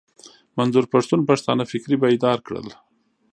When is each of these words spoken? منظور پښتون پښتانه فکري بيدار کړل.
منظور 0.57 0.85
پښتون 0.93 1.19
پښتانه 1.29 1.63
فکري 1.71 1.95
بيدار 2.03 2.37
کړل. 2.47 2.67